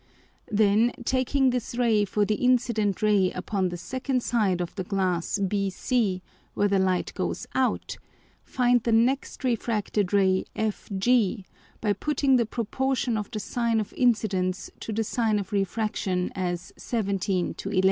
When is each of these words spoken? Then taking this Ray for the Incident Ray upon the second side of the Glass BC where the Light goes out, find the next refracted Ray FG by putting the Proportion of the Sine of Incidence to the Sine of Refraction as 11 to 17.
Then 0.51 0.93
taking 1.05 1.51
this 1.51 1.75
Ray 1.75 2.05
for 2.05 2.25
the 2.25 2.33
Incident 2.33 3.03
Ray 3.03 3.29
upon 3.31 3.69
the 3.69 3.77
second 3.77 4.23
side 4.23 4.59
of 4.59 4.73
the 4.73 4.83
Glass 4.83 5.37
BC 5.39 6.21
where 6.55 6.67
the 6.67 6.79
Light 6.79 7.13
goes 7.13 7.45
out, 7.53 7.99
find 8.43 8.81
the 8.81 8.91
next 8.91 9.43
refracted 9.43 10.11
Ray 10.11 10.45
FG 10.55 11.45
by 11.81 11.93
putting 11.93 12.37
the 12.37 12.47
Proportion 12.47 13.15
of 13.15 13.29
the 13.29 13.39
Sine 13.39 13.79
of 13.79 13.93
Incidence 13.93 14.71
to 14.79 14.91
the 14.91 15.03
Sine 15.03 15.37
of 15.37 15.51
Refraction 15.51 16.31
as 16.33 16.71
11 16.91 17.19
to 17.19 17.69
17. 17.69 17.75